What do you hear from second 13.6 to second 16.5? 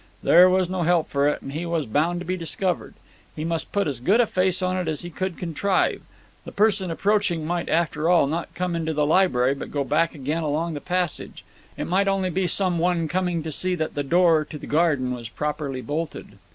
that the door to the garden was properly bolted.